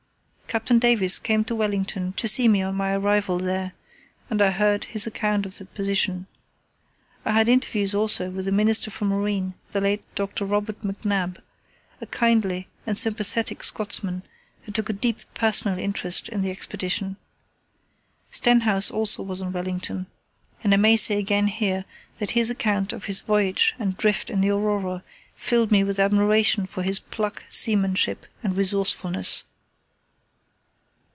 Captain 0.51 0.79
Davis 0.79 1.17
came 1.17 1.45
to 1.45 1.55
Wellington 1.55 2.11
to 2.17 2.27
see 2.27 2.49
me 2.49 2.61
on 2.61 2.75
my 2.75 2.91
arrival 2.93 3.39
there, 3.39 3.71
and 4.29 4.41
I 4.41 4.51
heard 4.51 4.83
his 4.83 5.07
account 5.07 5.45
of 5.45 5.57
the 5.57 5.63
position. 5.63 6.27
I 7.23 7.31
had 7.31 7.47
interviews 7.47 7.95
also 7.95 8.29
with 8.29 8.43
the 8.43 8.51
Minister 8.51 8.91
for 8.91 9.05
Marine, 9.05 9.53
the 9.69 9.79
late 9.79 10.03
Dr. 10.13 10.43
Robert 10.43 10.81
McNab, 10.81 11.37
a 12.01 12.05
kindly 12.05 12.67
and 12.85 12.97
sympathetic 12.97 13.63
Scotsman 13.63 14.23
who 14.63 14.73
took 14.73 14.89
a 14.89 14.93
deep 14.93 15.21
personal 15.33 15.79
interest 15.79 16.27
in 16.27 16.41
the 16.41 16.51
Expedition. 16.51 17.15
Stenhouse 18.29 18.91
also 18.91 19.23
was 19.23 19.39
in 19.39 19.53
Wellington, 19.53 20.07
and 20.65 20.73
I 20.73 20.75
may 20.75 20.97
say 20.97 21.17
again 21.17 21.47
here 21.47 21.85
that 22.19 22.31
his 22.31 22.49
account 22.49 22.91
of 22.91 23.05
his 23.05 23.21
voyage 23.21 23.73
and 23.79 23.95
drift 23.95 24.29
in 24.29 24.41
the 24.41 24.49
Aurora 24.49 25.01
filled 25.33 25.71
me 25.71 25.85
with 25.85 25.97
admiration 25.97 26.65
for 26.65 26.83
his 26.83 26.99
pluck, 26.99 27.45
seamanship, 27.49 28.25
and 28.43 28.57
resourcefulness. 28.57 29.45